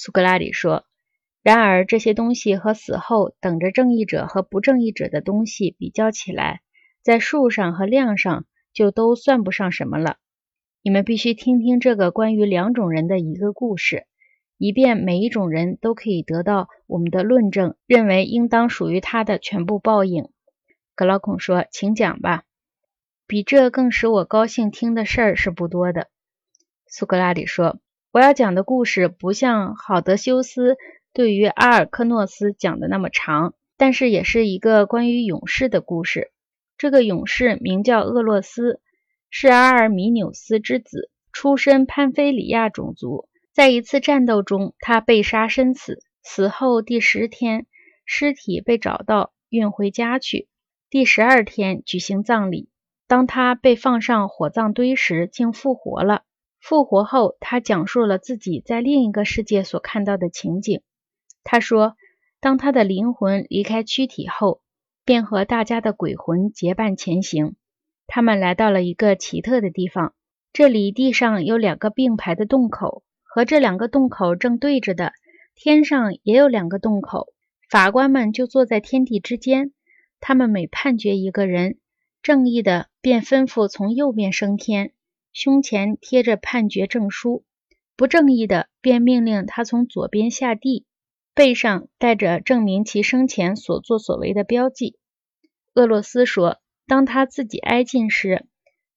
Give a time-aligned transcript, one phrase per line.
[0.00, 0.84] 苏格拉底说
[1.42, 6.60] ：“然而这些东西和死后等着正义者和不正义者的东西比较起来，
[7.02, 10.18] 在数上和量上就都算不上什么了。
[10.82, 14.06] 你们必须听听这个关于两种人的一个故事，
[14.56, 20.28] 以便每一种人都可以得到我们的论证，认为应当属于他的全部报应。”
[20.94, 22.44] 格劳孔说：“请讲吧。
[23.26, 26.06] 比这更使我高兴听的事儿是不多的。”
[26.86, 27.80] 苏格拉底说
[28.10, 30.78] ：“我要讲的故事不像好德修斯
[31.12, 36.32] 对于阿尔克诺斯讲的那么长，但是也是一个关于勇士的故事。
[36.78, 38.80] 这个勇士名叫厄洛斯，
[39.28, 43.28] 是阿尔米纽斯之子，出身潘菲里亚种族。
[43.52, 46.02] 在一次战斗中，他被杀身死。
[46.22, 47.66] 死后第十天，
[48.06, 50.48] 尸体被找到，运回家去。”
[50.88, 52.70] 第十二天举行葬礼。
[53.06, 56.22] 当他被放上火葬堆时，竟复活了。
[56.60, 60.82] 复活后，他讲述了自己在另一个世界所看到的情景。
[61.44, 61.96] 他说，
[62.40, 64.60] 当他的灵魂离开躯体后，
[65.04, 67.56] 便和大家的鬼魂结伴前行。
[68.06, 70.14] 他们来到了一个奇特的地方，
[70.52, 75.12] 这里地上有两个并排的洞口，和这两个洞口正对着的
[75.54, 77.32] 天上也有两个洞口。
[77.70, 79.72] 法官们就坐在天地之间。
[80.20, 81.78] 他们每判决一个人，
[82.22, 84.92] 正义的便吩咐从右边升天，
[85.32, 87.44] 胸前贴着判决证书；
[87.96, 90.86] 不正义的便命令他从左边下地，
[91.34, 94.96] 背上带着证明其生前所作所为的标记。
[95.74, 98.46] 厄洛斯说：“当他自己挨近时，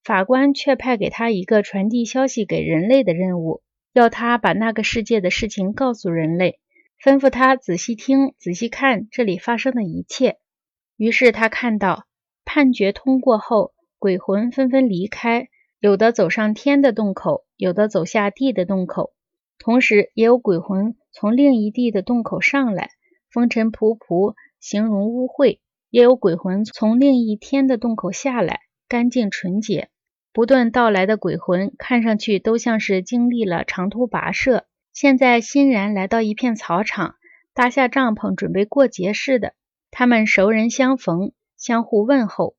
[0.03, 3.61] 法官却派给他一个传递消息给人类的任务，
[3.93, 6.59] 要他把那个世界的事情告诉人类，
[7.03, 10.37] 吩咐他仔细听、仔细看这里发生的一切。”
[10.97, 12.07] 于是他看到
[12.45, 15.49] 判决通过后，鬼魂纷纷离开，
[15.81, 19.13] 有的走上天的洞口，有的走下地的洞口，
[19.57, 22.91] 同时也有鬼魂从另一地的洞口上来，
[23.31, 25.57] 风尘仆仆，形容污秽；
[25.89, 29.89] 也有鬼魂从另一天的洞口下来，干净纯洁。
[30.31, 37.15] 不断到来的鬼魂看上去都像是经历了长途跋涉，现在欣然来到一片草场，
[37.55, 39.55] 搭下帐篷，准备过节似的。
[39.89, 42.55] 他们熟人相逢，相互问候。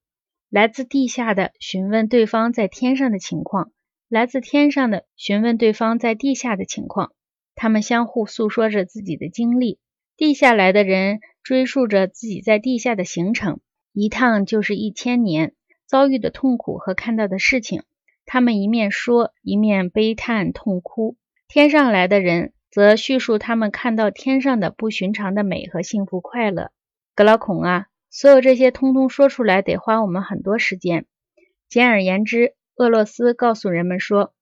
[0.53, 3.73] 来自地下的询问对方在天上的情况，
[4.11, 7.15] 来自天上的询问对方在地下的情况。
[7.55, 9.79] 他们相互诉说着自己的经历。
[10.15, 13.61] 地下来的人追溯着自己在地下的行程，
[13.95, 15.55] 一趟就是一千年
[15.87, 17.85] 遭遇的痛苦和看到的事情。
[18.27, 21.17] 他们一面说，一面悲叹痛哭。
[21.49, 26.73] 天上来的人则叙述他们看到天上的不寻常的美和幸福快乐。
[27.15, 31.07] 格老孔啊，所有这些通通说出来得花我们很多时间。
[31.71, 34.35] 简而言之，俄罗斯告诉人们说，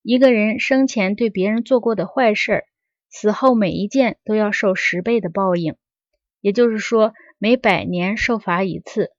[0.00, 2.64] 一个人生前对别人做过的坏事儿，
[3.10, 5.74] 死后每一件都要受十倍的报应。
[6.40, 9.10] 也就是说，每百年受罚一次，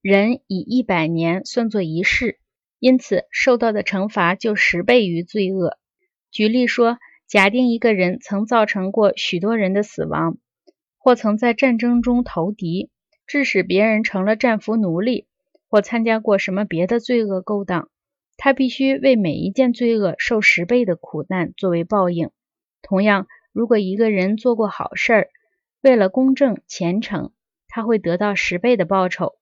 [0.00, 2.40] 人以一百年算作一世，
[2.78, 5.76] 因此受到的惩罚就十倍于罪恶。
[6.30, 6.96] 举例说，
[7.28, 10.38] 假定一个人曾造成过许多人的死亡。
[10.96, 12.88] 或曾在战争中投敌，
[13.26, 15.26] 致使别人成了战俘奴隶，
[15.68, 17.88] 或参加过什么别的罪恶勾当，
[18.36, 22.30] 他必须为每一件罪恶受十倍的苦难作为报应。
[22.82, 25.28] 同样，如果一个人做过好事儿，
[25.80, 27.32] 为了公正虔诚，
[27.68, 29.36] 他会得到十倍的报酬。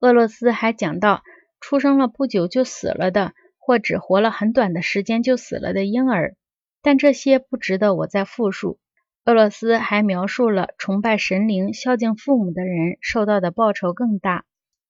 [0.00, 1.22] 俄罗斯还讲到，
[1.60, 6.36] 出生了不久就死了的，或只活了很短的时间就死了的婴儿，
[6.82, 8.78] 但这些不值得我再复述。
[9.26, 14.42] 俄罗斯还描述了崇拜神灵、孝敬父母的人受到的报酬更大；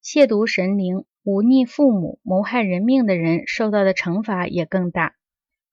[0.02, 5.14] 亵渎神灵、忤逆父母、谋害人命的人受到的惩罚也更大。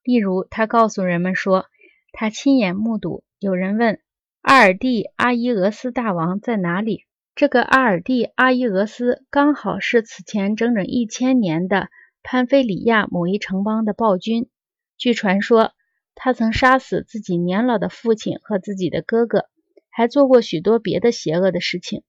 [0.03, 1.65] 例如，他告诉人们说，
[2.11, 3.99] 他亲眼目睹有人问
[4.41, 7.05] 阿尔蒂阿伊俄斯大王在哪里。
[7.33, 11.89] 这个阿尔蒂阿伊俄斯刚好是此前整整一千年的
[12.21, 14.51] 潘菲里亚某一城邦的暴君。
[14.99, 15.71] 据传说。
[16.15, 19.45] 他曾杀死自己年老的父亲和自己的哥哥，
[19.89, 22.03] 还做过许多别的邪恶的事情。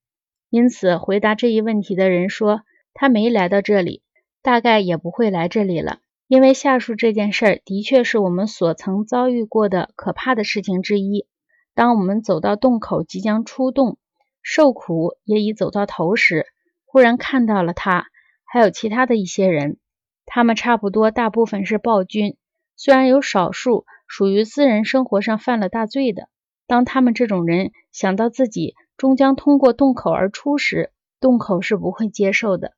[0.50, 2.62] 因此，回答这一问题的人说，
[2.92, 4.02] 他没来到这里，
[4.42, 11.26] 大概也不会来这里了，因为下述这件事的确是我们所曾遭遇过的可怕的事情之一。
[11.74, 13.96] 当我们走到洞口，即将出洞，
[14.42, 16.44] 受苦也已走到头时，
[16.84, 18.08] 忽然看到了他，
[18.44, 19.78] 还有其他的一些人，
[20.26, 22.36] 他们差不多大部分是暴君。
[22.76, 26.28] 虽然有少数属于私人生活上犯了大罪的，
[26.66, 32.74] 当他们这种人想到自己终将通过洞口而出时，洞口是不会接受的。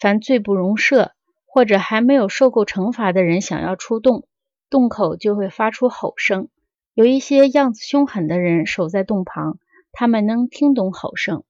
[0.00, 1.10] 凡罪不容赦
[1.46, 4.26] 或者还没有受够惩罚的人想要出洞，
[4.70, 6.48] 洞口就会发出吼声，
[6.94, 9.58] 有一些样子凶狠的人守在洞旁，
[9.92, 11.44] 他们能听懂吼声，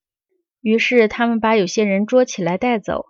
[0.61, 3.07] 于是他们把有些人捉起来带走；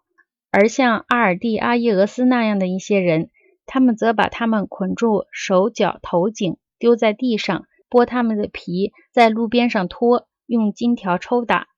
[0.52, 3.30] 而像阿尔蒂阿耶俄斯那样的一些人，
[3.66, 11.68] 他们则把他们捆住手脚头颈，丢在地上，剥他们的皮，在路边上拖，用金条抽打，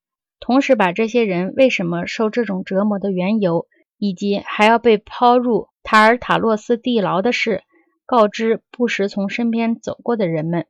[0.40, 3.66] 同时把这些人为什么受这种折磨的缘由，
[3.98, 7.62] 以及还要被抛入塔尔塔洛斯地牢的事。
[8.06, 10.66] 告知不时从身边走过的人们，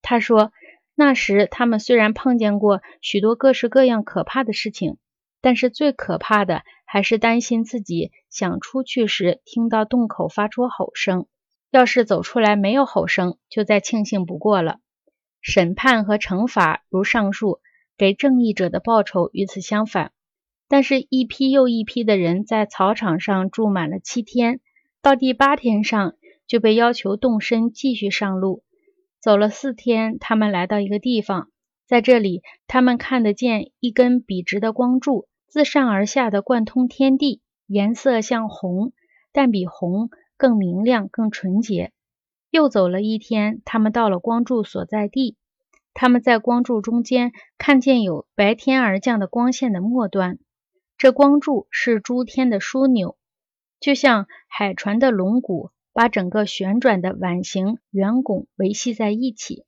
[0.00, 0.52] 他说
[0.94, 4.96] ：“那时他们虽然碰见过许多各式各样可怕的事情，
[5.40, 11.26] 但是最可怕的还是担心自己想出去时听到洞口发出吼声。
[11.70, 14.80] 要是走出来没有吼声，就再庆幸不过了。
[15.40, 17.60] 审判和惩罚如上述，
[17.96, 20.12] 给正义者的报酬与此相反。
[20.68, 24.60] 但是，一批又一批的人在草场上住满了七天，
[25.02, 26.14] 到第八天上。”
[26.48, 28.64] 就被要求动身继续上路。
[29.20, 31.50] 走了四天，他们来到一个地方，
[31.88, 38.92] 在这里，他们看得见一根笔直的光柱自上而下的贯通天地，颜色像红，
[39.32, 41.92] 但比红更明亮、更纯洁。
[42.50, 45.36] 又走了一天，他们到了光柱所在地。
[45.94, 50.38] 他们在光柱中间看见有白天而降的光线的末端，
[50.98, 53.16] 这光柱是诸天的枢纽，
[53.80, 55.70] 就像海船的龙骨。
[55.94, 59.64] 把整个旋转的碗形圆拱维系在一起，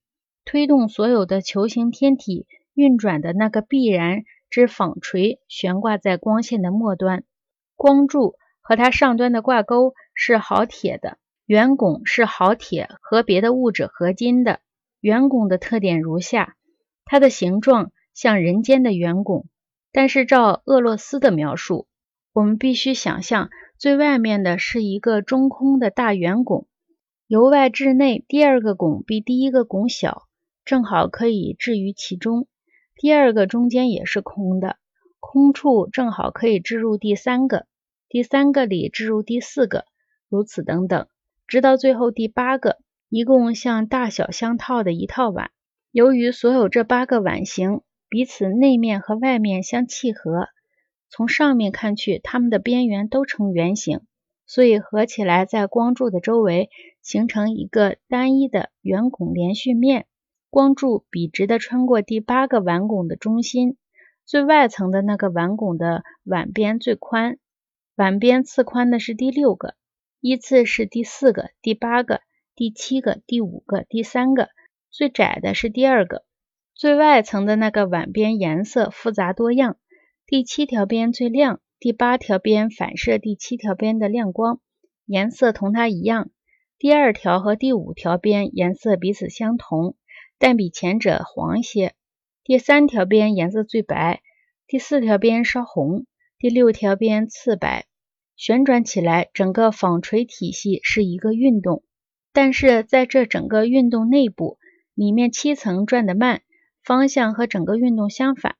[0.50, 2.44] 推动所有的球形天体
[2.74, 7.22] 运转的那个必然之纺锤悬挂在光线的末端。
[7.76, 14.58] 光柱和它上端的挂钩是好铁的，圆拱是好铁和别的物质合金的。
[14.98, 16.56] 圆拱的特点如下：
[17.04, 19.46] 它的形状像人间的圆拱，
[19.92, 21.86] 但是照厄洛斯的描述，
[22.32, 23.50] 我们必须想象。
[23.78, 26.66] 最外面的是一个中空的大圆拱，
[27.28, 30.26] 由外至内，第二个拱比第一个拱小，
[30.70, 32.46] 正好可以置于其中。
[32.94, 34.76] 第二个中间也是空的，
[35.18, 37.66] 空处正好可以置入第三个，
[38.08, 39.84] 第三个里置入第四个，
[40.28, 41.08] 如此等等，
[41.48, 42.78] 直到最后第八个，
[43.08, 45.50] 一共像大小相套的一套碗。
[45.90, 50.46] 由于所有这八个碗形彼此内面和外面相契合。
[51.08, 54.02] 从上面看去，它们的边缘都呈圆形，
[54.46, 56.70] 所以合起来在光柱的周围
[57.02, 60.06] 形成一个单一的圆拱连续面。
[60.50, 63.76] 光柱笔直地穿过第八个碗拱的中心，
[64.26, 67.38] 最外层的那个碗拱的碗边最宽，
[67.94, 69.76] 碗边次宽的是第六个，
[70.20, 72.20] 依次是第四个、第八个、
[72.56, 74.48] 第七个、第五个、第三个，
[74.90, 76.24] 最窄的是第二个。
[76.74, 79.76] 最外层的那个碗边颜色复杂多样。
[80.26, 84.60] 第七条边最亮，第八条边反射第七条边的亮光，
[85.06, 86.30] 颜色同它一样。
[86.78, 89.94] 第二条和第五条边颜色彼此相同，
[90.40, 91.94] 但比前者黄一些。
[92.42, 94.22] 第三条边颜色最白，
[94.66, 96.06] 第四条边稍红，
[96.38, 97.84] 第六条边次白。
[98.36, 101.84] 旋转起来，整个纺锤体系是一个运动，
[102.32, 104.58] 但是在这整个运动内部，
[104.94, 106.40] 里面七层转得慢，
[106.82, 108.56] 方向和整个运动相反。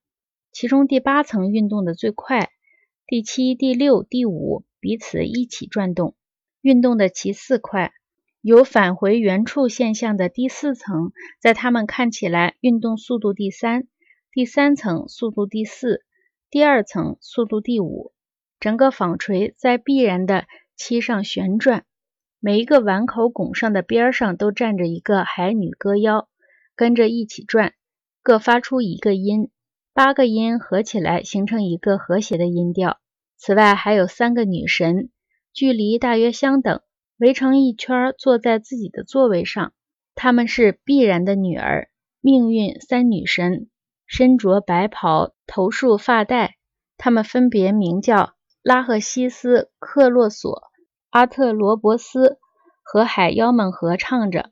[0.53, 2.51] 其中第八层运动的最快，
[3.07, 6.15] 第七、第六、第五彼此一起转动，
[6.61, 7.95] 运动的其次快。
[8.43, 13.87] 有返回原处现象的第四层，在它们看起来运动速度第三，
[14.33, 16.05] 第三层速度第四，
[16.49, 18.13] 第二层速度第五。
[18.59, 21.85] 整个纺锤在必然的漆上旋转，
[22.39, 26.29] 每一个碗口拱上的边上都站着一个海女歌腰，
[26.75, 27.75] 跟着一起转，
[28.23, 29.51] 各发出一个音。
[29.93, 33.01] 八个音合起来形成一个和谐的音调。
[33.37, 35.11] 此外，还有三个女神，
[35.53, 36.81] 距离大约相等，
[37.21, 39.75] 围成一圈，坐在自己的座位上。
[40.15, 41.91] 她们是必然的女儿，
[42.23, 43.69] 命运三女神，
[44.07, 46.57] 身着白袍，头束发带。
[46.97, 50.71] 她们分别名叫拉赫西斯、克洛索、
[51.11, 52.39] 阿特罗伯斯，
[52.83, 54.49] 和海妖们合唱着。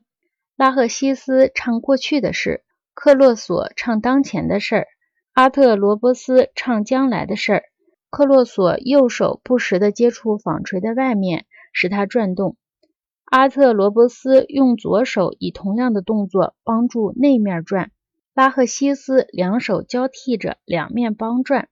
[0.55, 4.87] 拉赫西斯唱过去的事，克洛索唱当前的事儿。
[5.33, 7.63] 阿特罗波斯唱将来的事儿，
[8.11, 12.57] 克洛索右手不时地接触纺锤的外面，使它转动。
[13.29, 17.91] 阿特罗伯斯用左手以同样的动作帮助内面转。
[18.33, 21.69] 拉赫西斯两手交替着两面帮转。